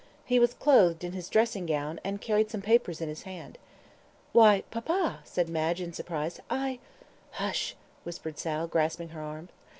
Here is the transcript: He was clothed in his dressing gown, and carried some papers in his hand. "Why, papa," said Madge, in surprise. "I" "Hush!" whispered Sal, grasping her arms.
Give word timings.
He 0.25 0.39
was 0.39 0.55
clothed 0.55 1.03
in 1.03 1.11
his 1.11 1.29
dressing 1.29 1.67
gown, 1.67 1.99
and 2.03 2.19
carried 2.19 2.49
some 2.49 2.63
papers 2.63 3.01
in 3.01 3.07
his 3.07 3.21
hand. 3.21 3.59
"Why, 4.33 4.63
papa," 4.71 5.19
said 5.25 5.47
Madge, 5.47 5.79
in 5.79 5.93
surprise. 5.93 6.39
"I" 6.49 6.79
"Hush!" 7.33 7.75
whispered 8.03 8.39
Sal, 8.39 8.65
grasping 8.67 9.09
her 9.09 9.21
arms. 9.21 9.51